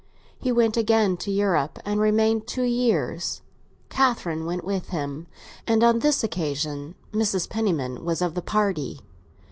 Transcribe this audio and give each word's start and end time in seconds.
He 0.39 0.51
went 0.51 0.77
again 0.77 1.15
to 1.17 1.29
Europe, 1.31 1.77
and 1.85 1.99
remained 1.99 2.47
two 2.47 2.63
years; 2.63 3.43
Catherine 3.89 4.47
went 4.47 4.63
with 4.65 4.89
him, 4.89 5.27
and 5.67 5.83
on 5.83 5.99
this 5.99 6.23
occasion 6.23 6.95
Mrs. 7.13 7.47
Penniman 7.47 8.03
was 8.03 8.19
of 8.19 8.33
the 8.33 8.41
party. 8.41 9.01